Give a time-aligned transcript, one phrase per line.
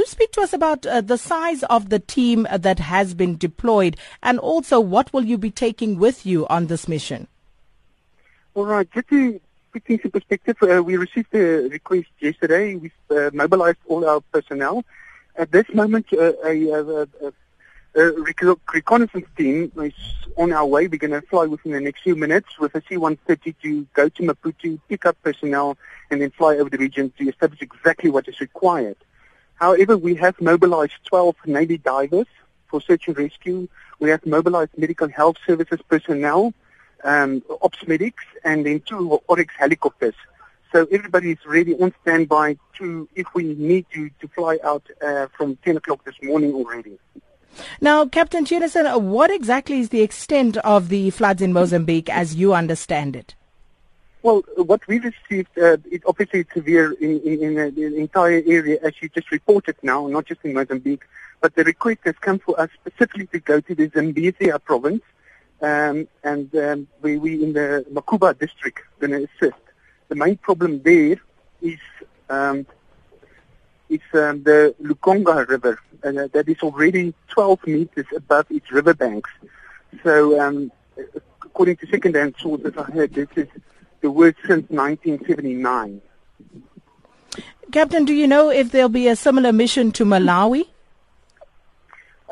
[0.00, 3.98] do speak to us about uh, the size of the team that has been deployed
[4.22, 7.26] and also what will you be taking with you on this mission?
[8.54, 9.38] All right, just to
[9.72, 12.76] put things in perspective, uh, we received a request yesterday.
[12.76, 14.84] We've uh, mobilized all our personnel.
[15.36, 17.32] At this moment, uh, a, a, a,
[17.94, 18.12] a
[18.72, 19.92] reconnaissance team is
[20.38, 20.88] on our way.
[20.88, 24.22] We're going to fly within the next few minutes with a C-130 to go to
[24.22, 25.76] Maputo, pick up personnel,
[26.10, 28.96] and then fly over the region to establish exactly what is required.
[29.60, 32.26] However, we have mobilized 12 Navy divers
[32.68, 33.68] for search and rescue.
[33.98, 36.54] We have mobilized medical health services personnel
[37.04, 40.14] um, ops medics, and then two Oryx helicopters.
[40.72, 45.26] So everybody is ready on standby to, if we need to, to fly out uh,
[45.36, 46.98] from 10 o'clock this morning already.
[47.80, 52.54] Now, Captain Theunissen, what exactly is the extent of the floods in Mozambique as you
[52.54, 53.34] understand it?
[54.22, 58.42] Well, what we received, uh, it obviously it's severe in, in, in the, the entire
[58.46, 61.04] area, as you just reported now, not just in Mozambique,
[61.40, 65.02] but the request has come for us specifically to go to the Zambezia province,
[65.62, 69.60] um, and um, we, we in the Mocuba district going to assist.
[70.08, 71.16] The main problem there
[71.62, 71.78] is
[72.28, 72.66] um,
[73.88, 79.30] it's um, the Licungo River, and uh, that is already 12 meters above its riverbanks.
[80.04, 80.70] So, um,
[81.42, 83.48] according to second-hand sources I heard, this is
[84.00, 86.00] the worst since 1979.
[87.72, 90.66] Captain, do you know if there'll be a similar mission to Malawi?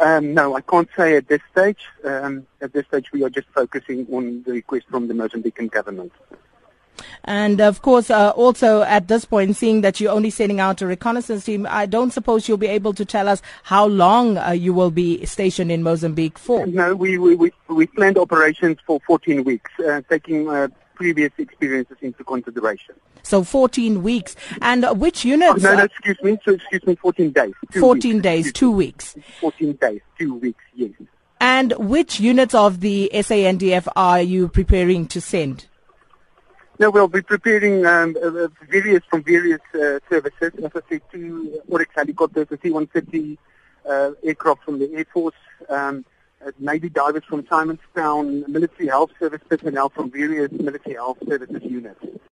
[0.00, 1.80] Um, no, I can't say at this stage.
[2.04, 6.12] Um, at this stage, we are just focusing on the request from the Mozambican government.
[7.24, 10.86] And of course, uh, also at this point, seeing that you're only sending out a
[10.86, 14.72] reconnaissance team, I don't suppose you'll be able to tell us how long uh, you
[14.72, 16.66] will be stationed in Mozambique for.
[16.66, 20.68] No, we we we, we planned operations for 14 weeks, uh, taking uh,
[20.98, 22.96] previous experiences into consideration.
[23.22, 24.34] So 14 weeks.
[24.60, 25.64] And which units?
[25.64, 26.38] Oh, no, no, excuse me.
[26.44, 27.54] So excuse me, 14 days.
[27.78, 28.22] 14 weeks.
[28.22, 29.16] days, two weeks.
[29.40, 30.90] 14 days, two weeks, yes.
[31.40, 35.66] And which units of the SANDF are you preparing to send?
[36.80, 40.52] No, we'll be preparing um, uh, uh, various from various uh, services.
[40.64, 43.38] As I said, two Oryx helicopters, a C-130
[43.88, 45.34] uh, aircraft from the Air Force,
[45.68, 46.04] um,
[46.46, 52.00] uh, Navy divers from Simonstown, military health service personnel from various military health services units.